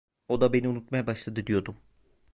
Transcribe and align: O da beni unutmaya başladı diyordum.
O 0.27 0.37
da 0.41 0.53
beni 0.53 0.67
unutmaya 0.67 1.07
başladı 1.07 1.47
diyordum. 1.47 1.75